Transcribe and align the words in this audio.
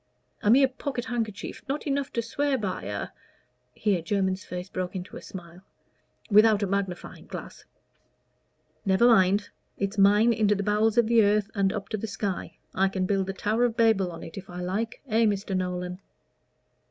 "A 0.41 0.49
mere 0.49 0.67
pocket 0.67 1.05
handkerchief, 1.05 1.61
not 1.69 1.85
enough 1.85 2.11
to 2.13 2.23
swear 2.23 2.57
by 2.57 2.85
a" 2.85 3.09
here 3.83 4.01
Jermyn's 4.01 4.43
face 4.43 4.67
broke 4.67 4.95
into 4.95 5.15
a 5.15 5.21
smile 5.21 5.61
"without 6.31 6.63
a 6.63 6.65
magnifying 6.65 7.27
glass." 7.27 7.65
"Never 8.83 9.05
mind. 9.05 9.51
It's 9.77 9.99
mine 9.99 10.33
into 10.33 10.55
the 10.55 10.63
bowels 10.63 10.97
of 10.97 11.05
the 11.05 11.21
earth 11.23 11.51
and 11.53 11.71
up 11.71 11.87
to 11.89 11.97
the 11.97 12.07
sky. 12.07 12.57
I 12.73 12.89
can 12.89 13.05
build 13.05 13.27
the 13.27 13.33
Tower 13.33 13.63
of 13.65 13.77
Babel 13.77 14.11
on 14.11 14.23
it 14.23 14.39
if 14.39 14.49
I 14.49 14.59
like 14.59 15.03
eh, 15.07 15.25
Mr. 15.25 15.55
Nolan?" 15.55 16.01